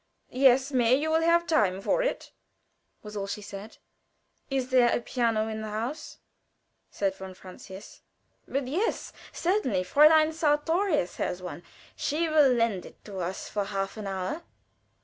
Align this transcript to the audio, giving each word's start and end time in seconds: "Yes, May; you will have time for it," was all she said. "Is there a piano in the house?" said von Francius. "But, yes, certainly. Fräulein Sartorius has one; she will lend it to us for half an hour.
"Yes, 0.31 0.71
May; 0.71 0.95
you 0.95 1.11
will 1.11 1.21
have 1.21 1.45
time 1.45 1.79
for 1.79 2.01
it," 2.01 2.31
was 3.03 3.15
all 3.15 3.27
she 3.27 3.43
said. 3.43 3.77
"Is 4.49 4.71
there 4.71 4.89
a 4.89 4.99
piano 4.99 5.47
in 5.47 5.61
the 5.61 5.69
house?" 5.69 6.17
said 6.89 7.15
von 7.15 7.35
Francius. 7.35 8.01
"But, 8.47 8.65
yes, 8.67 9.13
certainly. 9.31 9.83
Fräulein 9.83 10.33
Sartorius 10.33 11.17
has 11.17 11.43
one; 11.43 11.61
she 11.95 12.27
will 12.27 12.51
lend 12.51 12.83
it 12.87 13.05
to 13.05 13.19
us 13.19 13.47
for 13.47 13.63
half 13.65 13.95
an 13.95 14.07
hour. 14.07 14.41